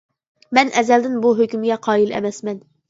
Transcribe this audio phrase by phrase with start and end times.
[0.59, 2.65] مەن ئەزەلدىن بۇ ھۆكۈمگە قايىل ئەمەسمەن.